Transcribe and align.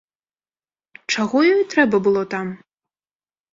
Чаго 1.13 1.37
ёй 1.53 1.63
трэба 1.75 1.97
было 2.09 2.27
там? 2.35 2.47